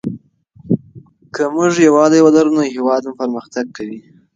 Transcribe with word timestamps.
که 1.33 1.43
موږ 1.55 1.73
یووالي 1.87 2.19
ولرو 2.21 2.51
نو 2.57 2.63
هېواد 2.73 3.01
مو 3.07 3.13
پرمختګ 3.21 3.65
کوي. 3.77 3.99